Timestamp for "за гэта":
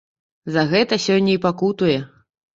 0.55-0.99